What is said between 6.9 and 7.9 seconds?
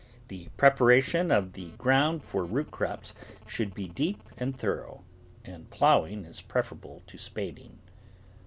to spad ing.